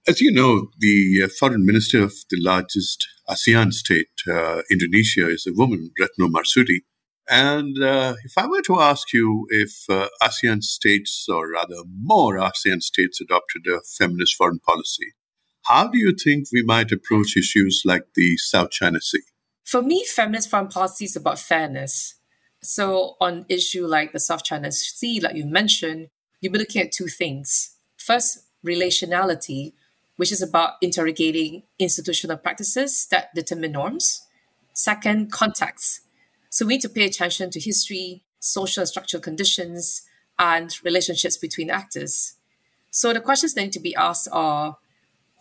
As 0.06 0.20
you 0.20 0.30
know, 0.30 0.68
the 0.78 1.22
uh, 1.24 1.28
foreign 1.40 1.66
minister 1.66 2.04
of 2.04 2.12
the 2.30 2.38
largest 2.40 3.04
ASEAN 3.28 3.72
state, 3.72 4.14
uh, 4.30 4.62
Indonesia, 4.70 5.28
is 5.28 5.44
a 5.44 5.52
woman, 5.52 5.90
Retno 6.00 6.30
Marsudi. 6.30 6.82
And 7.28 7.78
uh, 7.82 8.14
if 8.24 8.32
I 8.38 8.46
were 8.46 8.62
to 8.62 8.80
ask 8.80 9.12
you 9.12 9.46
if 9.50 9.84
uh, 9.90 10.08
ASEAN 10.22 10.62
states, 10.62 11.26
or 11.28 11.50
rather 11.50 11.76
more 12.02 12.36
ASEAN 12.36 12.82
states, 12.82 13.20
adopted 13.20 13.66
a 13.66 13.80
feminist 13.98 14.34
foreign 14.34 14.60
policy, 14.60 15.12
how 15.66 15.88
do 15.88 15.98
you 15.98 16.14
think 16.14 16.46
we 16.50 16.62
might 16.62 16.90
approach 16.90 17.36
issues 17.36 17.82
like 17.84 18.04
the 18.14 18.38
South 18.38 18.70
China 18.70 19.00
Sea? 19.00 19.20
For 19.64 19.82
me, 19.82 20.04
feminist 20.06 20.48
foreign 20.48 20.68
policy 20.68 21.04
is 21.04 21.16
about 21.16 21.38
fairness. 21.38 22.14
So, 22.62 23.16
on 23.20 23.44
issue 23.50 23.86
like 23.86 24.12
the 24.12 24.20
South 24.20 24.42
China 24.42 24.72
Sea, 24.72 25.20
like 25.20 25.36
you 25.36 25.44
mentioned, 25.44 26.08
you'll 26.40 26.54
be 26.54 26.58
looking 26.58 26.82
at 26.82 26.92
two 26.92 27.08
things. 27.08 27.76
First, 27.98 28.46
relationality, 28.66 29.74
which 30.16 30.32
is 30.32 30.40
about 30.40 30.74
interrogating 30.80 31.64
institutional 31.78 32.38
practices 32.38 33.06
that 33.10 33.34
determine 33.34 33.72
norms. 33.72 34.22
Second, 34.72 35.30
context. 35.30 36.00
So, 36.50 36.66
we 36.66 36.74
need 36.74 36.82
to 36.82 36.88
pay 36.88 37.04
attention 37.04 37.50
to 37.50 37.60
history, 37.60 38.22
social 38.38 38.82
and 38.82 38.88
structural 38.88 39.22
conditions, 39.22 40.02
and 40.38 40.72
relationships 40.84 41.36
between 41.36 41.70
actors. 41.70 42.34
So, 42.90 43.12
the 43.12 43.20
questions 43.20 43.54
that 43.54 43.62
need 43.62 43.72
to 43.72 43.80
be 43.80 43.94
asked 43.94 44.28
are 44.32 44.78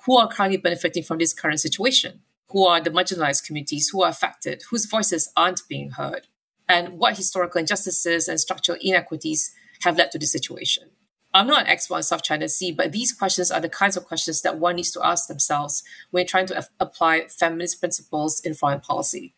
who 0.06 0.18
are 0.18 0.28
currently 0.28 0.58
benefiting 0.58 1.04
from 1.04 1.18
this 1.18 1.34
current 1.34 1.60
situation? 1.60 2.22
Who 2.50 2.66
are 2.66 2.80
the 2.80 2.90
marginalized 2.90 3.46
communities 3.46 3.90
who 3.90 4.04
are 4.04 4.10
affected, 4.10 4.64
whose 4.70 4.86
voices 4.86 5.32
aren't 5.36 5.68
being 5.68 5.92
heard? 5.92 6.28
And 6.70 6.98
what 6.98 7.18
historical 7.18 7.60
injustices 7.60 8.28
and 8.28 8.40
structural 8.40 8.78
inequities 8.82 9.54
have 9.82 9.98
led 9.98 10.12
to 10.12 10.20
this 10.20 10.32
situation? 10.32 10.90
I'm 11.34 11.48
not 11.48 11.62
an 11.62 11.68
expert 11.68 11.96
on 11.96 12.04
South 12.04 12.24
China 12.24 12.48
Sea, 12.48 12.72
but 12.72 12.94
these 12.94 13.12
questions 13.12 13.52
are 13.52 13.60
the 13.60 13.70
kinds 13.70 13.98
of 13.98 14.06
questions 14.06 14.42
that 14.42 14.60
one 14.60 14.78
needs 14.78 14.92
to 14.92 15.06
ask 15.06 15.28
themselves 15.28 15.84
when 16.12 16.26
trying 16.26 16.48
to 16.48 16.68
apply 16.80 17.28
feminist 17.28 17.80
principles 17.80 18.40
in 18.40 18.54
foreign 18.54 18.80
policy. 18.80 19.34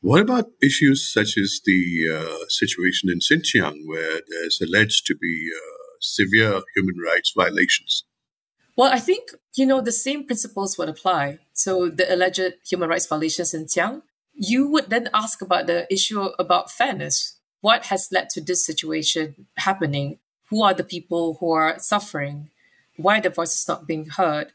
What 0.00 0.20
about 0.20 0.50
issues 0.62 1.10
such 1.10 1.36
as 1.38 1.60
the 1.64 2.08
uh, 2.14 2.44
situation 2.48 3.10
in 3.10 3.18
Xinjiang, 3.18 3.86
where 3.86 4.20
there's 4.28 4.60
alleged 4.60 5.06
to 5.06 5.16
be 5.16 5.50
uh, 5.56 5.96
severe 6.00 6.60
human 6.74 6.96
rights 7.04 7.32
violations? 7.36 8.04
Well, 8.76 8.92
I 8.92 8.98
think, 8.98 9.30
you 9.54 9.64
know, 9.64 9.80
the 9.80 9.92
same 9.92 10.26
principles 10.26 10.76
would 10.76 10.90
apply. 10.90 11.38
So 11.54 11.88
the 11.88 12.12
alleged 12.14 12.54
human 12.68 12.90
rights 12.90 13.06
violations 13.06 13.54
in 13.54 13.64
Xinjiang, 13.64 14.02
you 14.34 14.68
would 14.68 14.90
then 14.90 15.08
ask 15.14 15.40
about 15.40 15.66
the 15.66 15.90
issue 15.92 16.20
about 16.38 16.70
fairness. 16.70 17.38
What 17.62 17.86
has 17.86 18.08
led 18.12 18.28
to 18.30 18.42
this 18.42 18.66
situation 18.66 19.46
happening? 19.56 20.18
Who 20.50 20.62
are 20.62 20.74
the 20.74 20.84
people 20.84 21.38
who 21.40 21.52
are 21.52 21.78
suffering? 21.78 22.50
Why 22.96 23.18
are 23.18 23.22
the 23.22 23.30
voices 23.30 23.66
not 23.66 23.86
being 23.86 24.06
heard? 24.06 24.52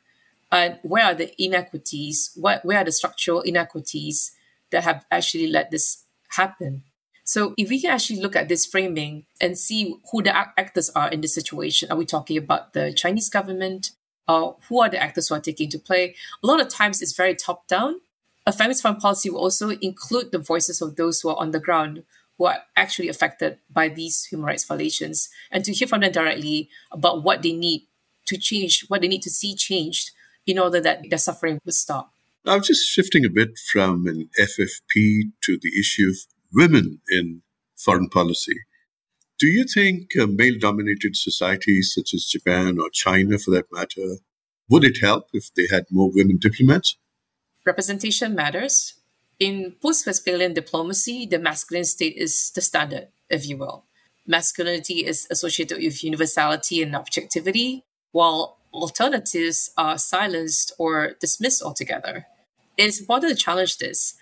And 0.51 0.77
where 0.83 1.05
are 1.05 1.15
the 1.15 1.33
inequities? 1.41 2.31
What, 2.35 2.63
where 2.63 2.77
are 2.77 2.85
the 2.85 2.91
structural 2.91 3.41
inequities 3.41 4.33
that 4.71 4.83
have 4.83 5.05
actually 5.11 5.47
let 5.47 5.71
this 5.71 6.03
happen? 6.29 6.83
So 7.23 7.53
if 7.57 7.69
we 7.69 7.79
can 7.79 7.91
actually 7.91 8.19
look 8.19 8.35
at 8.35 8.49
this 8.49 8.65
framing 8.65 9.25
and 9.39 9.57
see 9.57 9.95
who 10.11 10.21
the 10.21 10.35
actors 10.35 10.89
are 10.89 11.09
in 11.09 11.21
this 11.21 11.35
situation, 11.35 11.91
are 11.91 11.97
we 11.97 12.05
talking 12.05 12.37
about 12.37 12.73
the 12.73 12.91
Chinese 12.93 13.29
government? 13.29 13.91
uh, 14.31 14.51
who 14.67 14.81
are 14.81 14.89
the 14.89 15.01
actors 15.01 15.27
who 15.27 15.35
are 15.35 15.41
taking 15.41 15.69
to 15.69 15.79
play. 15.79 16.15
A 16.43 16.47
lot 16.47 16.61
of 16.61 16.69
times 16.69 17.01
it's 17.01 17.15
very 17.15 17.35
top 17.35 17.67
down. 17.67 18.01
A 18.45 18.51
feminist 18.51 18.81
foreign 18.81 18.97
policy 18.97 19.29
will 19.29 19.39
also 19.39 19.69
include 19.69 20.31
the 20.31 20.39
voices 20.39 20.81
of 20.81 20.95
those 20.95 21.21
who 21.21 21.29
are 21.29 21.39
on 21.39 21.51
the 21.51 21.59
ground, 21.59 22.03
who 22.37 22.45
are 22.45 22.59
actually 22.75 23.09
affected 23.09 23.59
by 23.69 23.87
these 23.87 24.25
human 24.25 24.45
rights 24.45 24.63
violations, 24.63 25.29
and 25.51 25.63
to 25.65 25.73
hear 25.73 25.87
from 25.87 26.01
them 26.01 26.11
directly 26.11 26.69
about 26.91 27.23
what 27.23 27.41
they 27.41 27.53
need 27.53 27.87
to 28.25 28.37
change, 28.37 28.85
what 28.87 29.01
they 29.01 29.07
need 29.07 29.21
to 29.21 29.29
see 29.29 29.55
changed 29.55 30.11
in 30.47 30.57
order 30.57 30.81
that 30.81 31.09
their 31.09 31.19
suffering 31.19 31.59
would 31.65 31.75
stop. 31.75 32.13
Now, 32.43 32.59
just 32.59 32.89
shifting 32.89 33.23
a 33.23 33.29
bit 33.29 33.51
from 33.71 34.07
an 34.07 34.29
FFP 34.39 35.31
to 35.43 35.59
the 35.61 35.79
issue 35.79 36.09
of 36.09 36.17
women 36.53 37.01
in 37.09 37.43
foreign 37.77 38.09
policy. 38.09 38.55
Do 39.37 39.47
you 39.47 39.63
think 39.63 40.09
male 40.15 40.57
dominated 40.59 41.15
societies 41.15 41.93
such 41.95 42.13
as 42.13 42.25
Japan 42.25 42.77
or 42.79 42.89
China, 42.91 43.37
for 43.37 43.51
that 43.51 43.65
matter, 43.71 44.17
would 44.69 44.83
it 44.83 44.99
help 45.01 45.25
if 45.33 45.53
they 45.55 45.67
had 45.69 45.85
more 45.91 46.11
women 46.11 46.37
diplomats? 46.37 46.97
Representation 47.65 48.33
matters. 48.33 48.95
In 49.39 49.75
post 49.81 50.05
Westphalian 50.05 50.53
diplomacy, 50.53 51.25
the 51.25 51.39
masculine 51.39 51.85
state 51.85 52.15
is 52.15 52.51
the 52.51 52.61
standard, 52.61 53.07
if 53.29 53.47
you 53.47 53.57
will. 53.57 53.85
Masculinity 54.27 55.05
is 55.05 55.27
associated 55.29 55.79
with 55.79 56.03
universality 56.03 56.81
and 56.81 56.95
objectivity, 56.95 57.83
while 58.11 58.59
alternatives 58.73 59.71
are 59.77 59.97
silenced 59.97 60.73
or 60.77 61.15
dismissed 61.19 61.61
altogether. 61.61 62.25
It 62.77 62.85
is 62.85 62.99
important 62.99 63.37
to 63.37 63.43
challenge 63.43 63.77
this. 63.77 64.15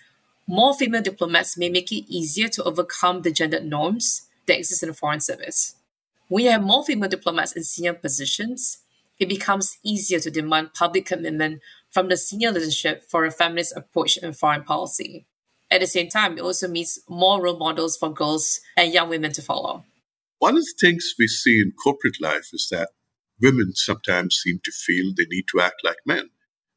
More 0.46 0.74
female 0.74 1.02
diplomats 1.02 1.56
may 1.56 1.68
make 1.68 1.92
it 1.92 2.04
easier 2.08 2.48
to 2.48 2.64
overcome 2.64 3.22
the 3.22 3.30
gendered 3.30 3.64
norms 3.64 4.28
that 4.46 4.58
exist 4.58 4.82
in 4.82 4.88
the 4.88 4.94
foreign 4.94 5.20
service. 5.20 5.76
When 6.28 6.44
you 6.44 6.50
have 6.50 6.62
more 6.62 6.84
female 6.84 7.08
diplomats 7.08 7.52
in 7.52 7.64
senior 7.64 7.94
positions, 7.94 8.78
it 9.18 9.28
becomes 9.28 9.78
easier 9.82 10.18
to 10.20 10.30
demand 10.30 10.74
public 10.74 11.06
commitment 11.06 11.60
from 11.90 12.08
the 12.08 12.16
senior 12.16 12.50
leadership 12.50 13.04
for 13.08 13.24
a 13.24 13.30
feminist 13.30 13.76
approach 13.76 14.16
in 14.16 14.32
foreign 14.32 14.64
policy. 14.64 15.26
At 15.70 15.80
the 15.80 15.86
same 15.86 16.08
time, 16.08 16.36
it 16.38 16.42
also 16.42 16.66
means 16.66 16.98
more 17.08 17.40
role 17.40 17.58
models 17.58 17.96
for 17.96 18.12
girls 18.12 18.60
and 18.76 18.92
young 18.92 19.08
women 19.08 19.32
to 19.32 19.42
follow. 19.42 19.84
One 20.38 20.56
of 20.56 20.64
the 20.64 20.74
things 20.80 21.14
we 21.18 21.28
see 21.28 21.60
in 21.60 21.72
corporate 21.72 22.20
life 22.20 22.48
is 22.52 22.68
that 22.70 22.90
women 23.40 23.74
sometimes 23.74 24.40
seem 24.42 24.60
to 24.64 24.72
feel 24.72 25.12
they 25.16 25.26
need 25.30 25.44
to 25.52 25.60
act 25.60 25.82
like 25.84 25.98
men. 26.06 26.30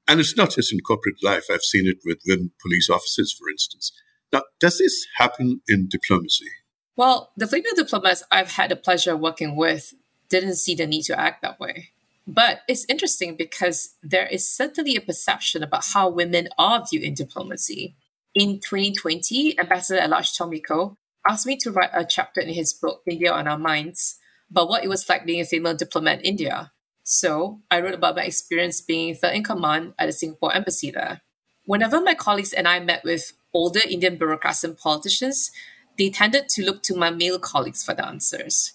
And 0.08 0.20
it's 0.20 0.36
not 0.36 0.52
just 0.52 0.74
in 0.74 0.80
corporate 0.82 1.24
life, 1.24 1.46
I've 1.52 1.62
seen 1.62 1.88
it 1.88 1.98
with 2.06 2.20
women 2.28 2.52
police 2.62 2.90
officers, 2.90 3.34
for 3.34 3.50
instance. 3.50 3.92
Now, 4.32 4.44
does 4.60 4.80
this 4.80 5.06
happen 5.18 5.62
in 5.68 5.88
diplomacy? 5.90 6.50
Well, 6.96 7.32
the 7.38 7.48
female 7.48 7.76
diplomats 7.76 8.24
I've 8.32 8.52
had 8.52 8.72
the 8.72 8.76
pleasure 8.76 9.14
of 9.14 9.20
working 9.20 9.56
with 9.56 9.94
didn't 10.30 10.56
see 10.56 10.76
the 10.76 10.88
need 10.88 11.04
to 11.04 11.20
act 11.20 11.42
that 11.42 11.60
way. 11.60 11.90
But 12.26 12.62
it's 12.68 12.86
interesting 12.88 13.36
because 13.36 13.96
there 14.02 14.28
is 14.28 14.50
certainly 14.50 14.96
a 14.96 15.02
perception 15.02 15.64
about 15.64 15.86
how 15.94 16.10
women 16.10 16.50
are 16.58 16.84
viewed 16.90 17.04
in 17.04 17.14
diplomacy. 17.14 17.96
In 18.34 18.60
2020, 18.60 19.60
Ambassador 19.60 20.00
at 20.00 20.30
Tommy 20.36 20.60
Koh 20.60 20.98
asked 21.28 21.46
me 21.46 21.58
to 21.58 21.72
write 21.72 21.92
a 21.94 22.06
chapter 22.06 22.42
in 22.42 22.50
his 22.50 22.74
book, 22.74 23.02
India 23.06 23.32
on 23.32 23.48
Our 23.48 23.58
Minds, 23.58 24.18
about 24.50 24.70
what 24.70 24.84
it 24.84 24.90
was 24.90 25.08
like 25.10 25.26
being 25.26 25.42
a 25.42 25.46
female 25.46 25.76
diplomat 25.76 26.20
in 26.20 26.26
India. 26.26 26.72
So 27.04 27.62
I 27.70 27.82
wrote 27.82 27.94
about 27.94 28.16
my 28.16 28.24
experience 28.24 28.82
being 28.82 29.16
third 29.16 29.36
in 29.36 29.44
command 29.44 29.94
at 30.00 30.06
the 30.06 30.14
Singapore 30.14 30.56
embassy 30.56 30.92
there. 30.92 31.22
Whenever 31.66 32.02
my 32.02 32.14
colleagues 32.14 32.54
and 32.54 32.68
I 32.68 32.80
met 32.80 33.04
with 33.04 33.34
older 33.54 33.82
Indian 33.90 34.18
bureaucrats 34.18 34.64
and 34.64 34.78
politicians, 34.78 35.52
they 35.98 36.10
tended 36.10 36.50
to 36.50 36.64
look 36.64 36.82
to 36.84 36.96
my 36.96 37.10
male 37.10 37.40
colleagues 37.40 37.84
for 37.84 37.94
the 37.94 38.06
answers. 38.06 38.74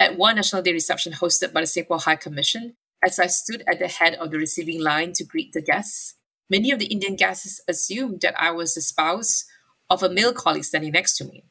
At 0.00 0.16
one 0.16 0.36
National 0.36 0.62
Day 0.62 0.72
reception 0.72 1.12
hosted 1.12 1.52
by 1.52 1.60
the 1.60 1.66
Singapore 1.66 1.98
High 1.98 2.16
Commission, 2.16 2.74
as 3.04 3.18
I 3.18 3.26
stood 3.26 3.62
at 3.66 3.78
the 3.78 3.88
head 3.88 4.14
of 4.14 4.30
the 4.30 4.38
receiving 4.38 4.80
line 4.82 5.12
to 5.14 5.24
greet 5.24 5.52
the 5.52 5.62
guests, 5.62 6.14
many 6.50 6.70
of 6.70 6.78
the 6.78 6.86
Indian 6.86 7.16
guests 7.16 7.60
assumed 7.68 8.20
that 8.22 8.40
I 8.40 8.50
was 8.50 8.74
the 8.74 8.80
spouse 8.80 9.44
of 9.90 10.02
a 10.02 10.08
male 10.08 10.32
colleague 10.32 10.64
standing 10.64 10.92
next 10.92 11.16
to 11.18 11.24
me. 11.24 11.44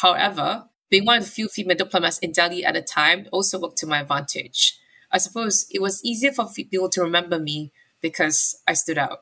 However, 0.00 0.64
being 0.90 1.06
one 1.06 1.18
of 1.18 1.24
the 1.24 1.30
few 1.30 1.48
female 1.48 1.76
diplomats 1.76 2.18
in 2.18 2.32
Delhi 2.32 2.64
at 2.64 2.74
the 2.74 2.82
time 2.82 3.26
also 3.32 3.60
worked 3.60 3.78
to 3.78 3.86
my 3.86 4.00
advantage. 4.00 4.78
I 5.12 5.18
suppose 5.18 5.66
it 5.70 5.80
was 5.80 6.04
easier 6.04 6.32
for 6.32 6.48
people 6.52 6.88
to 6.90 7.00
remember 7.02 7.38
me 7.38 7.72
because 8.00 8.60
I 8.66 8.74
stood 8.74 8.98
out. 8.98 9.20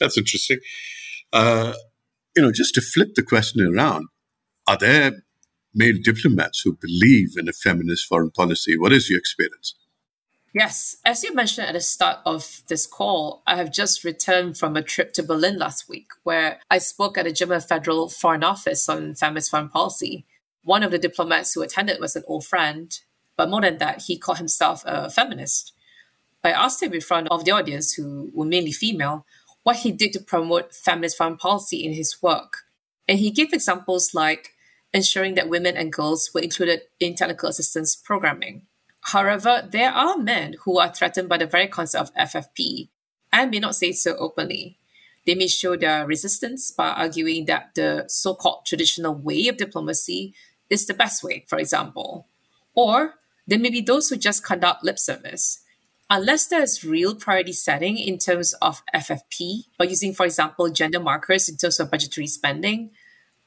That's 0.00 0.18
interesting. 0.18 0.58
Uh, 1.32 1.74
you 2.36 2.42
know, 2.42 2.52
just 2.52 2.74
to 2.74 2.80
flip 2.80 3.14
the 3.14 3.22
question 3.22 3.60
around, 3.66 4.06
are 4.66 4.76
there 4.78 5.12
male 5.74 5.96
diplomats 6.02 6.62
who 6.64 6.76
believe 6.80 7.30
in 7.36 7.48
a 7.48 7.52
feminist 7.52 8.06
foreign 8.06 8.30
policy? 8.30 8.78
What 8.78 8.92
is 8.92 9.10
your 9.10 9.18
experience? 9.18 9.74
Yes, 10.52 10.96
as 11.04 11.22
you 11.22 11.32
mentioned 11.32 11.68
at 11.68 11.74
the 11.74 11.80
start 11.80 12.18
of 12.26 12.62
this 12.68 12.84
call, 12.84 13.42
I 13.46 13.54
have 13.54 13.72
just 13.72 14.02
returned 14.02 14.58
from 14.58 14.76
a 14.76 14.82
trip 14.82 15.12
to 15.12 15.22
Berlin 15.22 15.58
last 15.58 15.88
week 15.88 16.10
where 16.24 16.58
I 16.68 16.78
spoke 16.78 17.16
at 17.16 17.24
the 17.24 17.32
German 17.32 17.60
Federal 17.60 18.08
Foreign 18.08 18.42
Office 18.42 18.88
on 18.88 19.14
feminist 19.14 19.52
foreign 19.52 19.68
policy. 19.68 20.26
One 20.64 20.82
of 20.82 20.90
the 20.90 20.98
diplomats 20.98 21.54
who 21.54 21.62
attended 21.62 22.00
was 22.00 22.16
an 22.16 22.24
old 22.26 22.44
friend, 22.44 22.98
but 23.36 23.48
more 23.48 23.60
than 23.60 23.78
that, 23.78 24.02
he 24.02 24.18
called 24.18 24.38
himself 24.38 24.82
a 24.86 25.08
feminist. 25.08 25.72
I 26.42 26.50
asked 26.50 26.82
him 26.82 26.94
in 26.94 27.00
front 27.00 27.28
of 27.30 27.44
the 27.44 27.52
audience, 27.52 27.92
who 27.92 28.32
were 28.34 28.44
mainly 28.44 28.72
female, 28.72 29.26
what 29.62 29.76
he 29.76 29.92
did 29.92 30.12
to 30.14 30.20
promote 30.20 30.74
feminist 30.74 31.16
foreign 31.16 31.36
policy 31.36 31.84
in 31.84 31.92
his 31.92 32.16
work. 32.20 32.64
And 33.06 33.20
he 33.20 33.30
gave 33.30 33.52
examples 33.52 34.14
like 34.14 34.54
ensuring 34.92 35.36
that 35.36 35.48
women 35.48 35.76
and 35.76 35.92
girls 35.92 36.30
were 36.34 36.40
included 36.40 36.82
in 36.98 37.14
technical 37.14 37.48
assistance 37.48 37.94
programming. 37.94 38.62
However, 39.00 39.66
there 39.70 39.90
are 39.90 40.18
men 40.18 40.56
who 40.64 40.78
are 40.78 40.92
threatened 40.92 41.28
by 41.28 41.38
the 41.38 41.46
very 41.46 41.68
concept 41.68 42.10
of 42.10 42.14
FFP, 42.14 42.88
and 43.32 43.50
may 43.50 43.58
not 43.58 43.76
say 43.76 43.92
so 43.92 44.16
openly. 44.16 44.78
They 45.26 45.34
may 45.34 45.48
show 45.48 45.76
their 45.76 46.06
resistance 46.06 46.70
by 46.70 46.90
arguing 46.90 47.46
that 47.46 47.74
the 47.74 48.04
so 48.08 48.34
called 48.34 48.66
traditional 48.66 49.14
way 49.14 49.48
of 49.48 49.56
diplomacy 49.56 50.34
is 50.68 50.86
the 50.86 50.94
best 50.94 51.22
way, 51.22 51.44
for 51.48 51.58
example. 51.58 52.26
Or 52.74 53.14
there 53.46 53.58
may 53.58 53.70
be 53.70 53.80
those 53.80 54.08
who 54.08 54.16
just 54.16 54.44
conduct 54.44 54.84
lip 54.84 54.98
service. 54.98 55.60
Unless 56.08 56.48
there's 56.48 56.84
real 56.84 57.14
priority 57.14 57.52
setting 57.52 57.96
in 57.96 58.18
terms 58.18 58.54
of 58.54 58.82
FFP, 58.94 59.64
or 59.78 59.86
using, 59.86 60.12
for 60.12 60.26
example, 60.26 60.68
gender 60.68 60.98
markers 60.98 61.48
in 61.48 61.56
terms 61.56 61.78
of 61.78 61.90
budgetary 61.90 62.26
spending, 62.26 62.90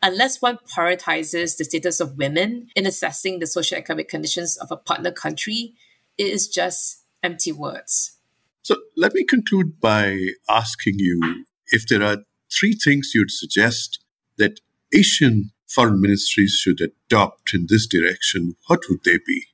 unless 0.03 0.41
one 0.41 0.60
prioritizes 0.72 1.57
the 1.57 1.63
status 1.63 2.00
of 2.00 2.17
women 2.17 2.67
in 2.75 2.86
assessing 2.86 3.39
the 3.39 3.45
socioeconomic 3.45 4.10
conditions 4.10 4.57
of 4.57 4.69
a 4.69 4.77
partner 4.77 5.12
country, 5.12 5.74
it 6.17 6.27
is 6.27 6.48
just 6.48 7.03
empty 7.24 7.51
words. 7.51 8.19
So 8.62 8.75
let 8.95 9.13
me 9.13 9.24
conclude 9.24 9.79
by 9.79 10.27
asking 10.50 10.95
you 10.98 11.45
if 11.67 11.88
there 11.88 12.03
are 12.03 12.17
three 12.51 12.74
things 12.74 13.12
you'd 13.15 13.31
suggest 13.31 14.03
that 14.38 14.60
Asian 14.93 15.51
foreign 15.67 16.00
ministries 16.01 16.53
should 16.62 16.79
adopt 16.81 17.53
in 17.53 17.67
this 17.67 17.88
direction, 17.88 18.55
what 18.67 18.81
would 18.89 19.03
they 19.03 19.17
be? 19.25 19.45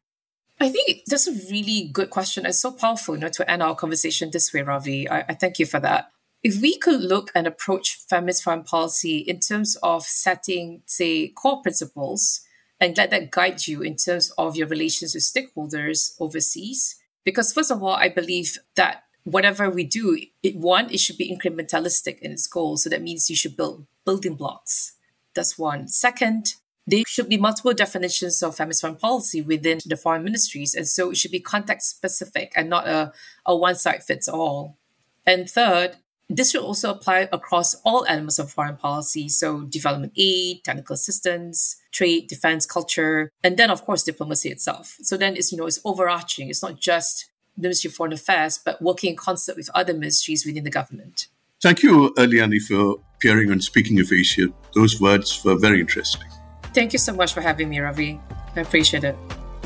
I 0.59 0.69
think 0.69 1.03
that's 1.07 1.27
a 1.27 1.31
really 1.49 1.89
good 1.93 2.09
question. 2.09 2.45
It's 2.45 2.59
so 2.59 2.71
powerful, 2.71 3.15
you 3.15 3.21
know, 3.21 3.29
to 3.29 3.49
end 3.49 3.63
our 3.63 3.75
conversation 3.75 4.29
this 4.31 4.51
way, 4.51 4.61
Ravi. 4.61 5.09
I, 5.09 5.19
I 5.29 5.33
thank 5.33 5.59
you 5.59 5.65
for 5.65 5.79
that. 5.79 6.11
If 6.41 6.61
we 6.61 6.77
could 6.77 7.01
look 7.01 7.31
and 7.35 7.45
approach 7.45 7.99
feminist 8.07 8.43
foreign 8.43 8.63
policy 8.63 9.17
in 9.17 9.39
terms 9.39 9.75
of 9.83 10.03
setting, 10.03 10.81
say, 10.85 11.27
core 11.27 11.61
principles 11.61 12.41
and 12.79 12.95
let 12.95 13.11
that 13.11 13.31
guide 13.31 13.67
you 13.67 13.81
in 13.81 13.97
terms 13.97 14.31
of 14.37 14.55
your 14.55 14.67
relations 14.67 15.13
with 15.13 15.23
stakeholders 15.23 16.15
overseas, 16.19 16.95
because 17.25 17.51
first 17.51 17.71
of 17.71 17.83
all, 17.83 17.93
I 17.93 18.07
believe 18.07 18.57
that 18.75 19.03
whatever 19.25 19.69
we 19.69 19.83
do, 19.83 20.17
it, 20.41 20.55
one, 20.55 20.89
it 20.89 21.01
should 21.01 21.17
be 21.17 21.29
incrementalistic 21.29 22.19
in 22.19 22.31
its 22.31 22.47
goal. 22.47 22.77
So 22.77 22.89
that 22.89 23.01
means 23.01 23.29
you 23.29 23.35
should 23.35 23.57
build 23.57 23.85
building 24.05 24.35
blocks. 24.35 24.93
That's 25.35 25.59
one. 25.59 25.89
Second, 25.89 26.53
there 26.87 27.03
should 27.05 27.29
be 27.29 27.37
multiple 27.37 27.73
definitions 27.73 28.41
of 28.41 28.55
feminist 28.55 28.81
foreign 28.81 28.95
policy 28.95 29.41
within 29.41 29.79
the 29.85 29.97
foreign 29.97 30.23
ministries. 30.23 30.73
And 30.73 30.87
so 30.87 31.11
it 31.11 31.17
should 31.17 31.31
be 31.31 31.41
context 31.41 31.89
specific 31.89 32.53
and 32.55 32.69
not 32.69 32.87
a, 32.87 33.11
a 33.45 33.55
one 33.55 33.75
size 33.75 34.05
fits 34.05 34.29
all. 34.29 34.77
And 35.25 35.49
third, 35.49 35.97
this 36.29 36.51
should 36.51 36.61
also 36.61 36.91
apply 36.91 37.27
across 37.31 37.75
all 37.83 38.05
elements 38.07 38.37
of 38.37 38.51
foreign 38.51 38.77
policy. 38.77 39.27
So 39.29 39.61
development 39.61 40.13
aid, 40.15 40.63
technical 40.63 40.93
assistance, 40.93 41.75
trade, 41.91 42.27
defense, 42.27 42.65
culture, 42.65 43.31
and 43.43 43.57
then 43.57 43.71
of 43.71 43.83
course 43.83 44.03
diplomacy 44.03 44.49
itself. 44.49 44.97
So 45.01 45.17
then 45.17 45.35
it's, 45.35 45.51
you 45.51 45.57
know, 45.57 45.65
it's 45.65 45.79
overarching. 45.83 46.49
It's 46.49 46.61
not 46.61 46.79
just 46.79 47.29
the 47.55 47.63
Ministry 47.63 47.89
of 47.89 47.95
Foreign 47.95 48.13
Affairs, 48.13 48.59
but 48.63 48.81
working 48.81 49.11
in 49.11 49.15
concert 49.15 49.57
with 49.57 49.69
other 49.73 49.93
ministries 49.93 50.45
within 50.45 50.63
the 50.63 50.69
government. 50.69 51.27
Thank 51.61 51.83
you, 51.83 52.13
Eirliani, 52.17 52.61
for 52.61 53.01
appearing 53.15 53.51
on 53.51 53.59
Speaking 53.59 53.99
of 53.99 54.13
Asia. 54.13 54.47
Those 54.75 55.01
words 55.01 55.43
were 55.43 55.57
very 55.57 55.81
interesting. 55.81 56.27
Thank 56.73 56.93
you 56.93 56.99
so 56.99 57.13
much 57.13 57.33
for 57.33 57.41
having 57.41 57.69
me, 57.69 57.79
Ravi. 57.79 58.19
I 58.55 58.61
appreciate 58.61 59.03
it. 59.03 59.15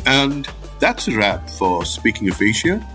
And 0.05 0.47
that's 0.79 1.07
a 1.07 1.15
wrap 1.15 1.49
for 1.49 1.85
Speaking 1.85 2.29
of 2.29 2.41
Asia, 2.41 2.85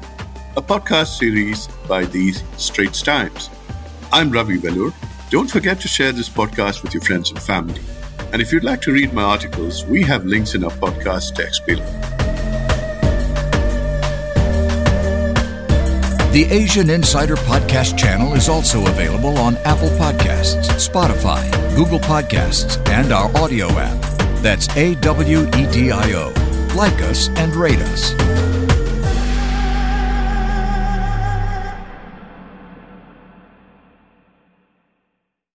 a 0.56 0.62
podcast 0.62 1.18
series 1.18 1.68
by 1.86 2.06
the 2.06 2.32
Straits 2.56 3.02
Times. 3.02 3.50
I'm 4.10 4.30
Ravi 4.30 4.56
Velloor. 4.56 4.94
Don't 5.30 5.50
forget 5.50 5.80
to 5.80 5.88
share 5.88 6.12
this 6.12 6.30
podcast 6.30 6.82
with 6.82 6.94
your 6.94 7.02
friends 7.02 7.30
and 7.30 7.40
family. 7.40 7.80
And 8.32 8.40
if 8.40 8.52
you'd 8.52 8.64
like 8.64 8.80
to 8.82 8.92
read 8.92 9.12
my 9.12 9.22
articles, 9.22 9.84
we 9.84 10.02
have 10.02 10.24
links 10.24 10.54
in 10.54 10.64
our 10.64 10.70
podcast 10.70 11.34
text 11.34 11.66
below. 11.66 11.84
The 16.32 16.46
Asian 16.50 16.88
Insider 16.88 17.36
Podcast 17.36 17.98
channel 17.98 18.32
is 18.34 18.48
also 18.48 18.86
available 18.86 19.36
on 19.38 19.56
Apple 19.58 19.90
Podcasts, 19.90 20.68
Spotify, 20.76 21.50
Google 21.76 22.00
Podcasts, 22.00 22.76
and 22.88 23.12
our 23.12 23.34
audio 23.36 23.68
app. 23.70 24.00
That's 24.42 24.74
A 24.76 24.94
W 24.96 25.46
E 25.48 25.66
D 25.70 25.90
I 25.90 26.12
O. 26.14 26.32
Like 26.74 27.00
us 27.02 27.28
and 27.30 27.54
rate 27.54 27.80
us. 27.80 28.47